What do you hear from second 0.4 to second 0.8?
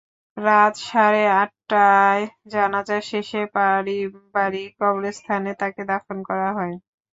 রাত